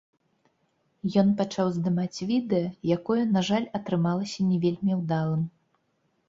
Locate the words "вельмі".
4.65-4.99